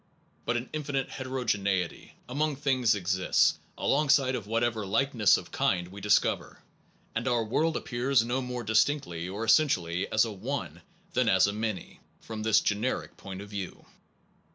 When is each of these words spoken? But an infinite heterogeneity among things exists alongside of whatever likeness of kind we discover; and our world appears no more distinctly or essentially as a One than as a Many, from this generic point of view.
But 0.45 0.57
an 0.57 0.67
infinite 0.73 1.11
heterogeneity 1.11 2.15
among 2.27 2.55
things 2.55 2.95
exists 2.95 3.59
alongside 3.77 4.33
of 4.33 4.47
whatever 4.47 4.83
likeness 4.83 5.37
of 5.37 5.51
kind 5.51 5.89
we 5.89 6.01
discover; 6.01 6.63
and 7.13 7.27
our 7.27 7.43
world 7.43 7.77
appears 7.77 8.25
no 8.25 8.41
more 8.41 8.63
distinctly 8.63 9.29
or 9.29 9.45
essentially 9.45 10.11
as 10.11 10.25
a 10.25 10.31
One 10.31 10.81
than 11.13 11.29
as 11.29 11.45
a 11.45 11.53
Many, 11.53 11.99
from 12.19 12.41
this 12.41 12.61
generic 12.61 13.15
point 13.15 13.41
of 13.43 13.49
view. 13.51 13.85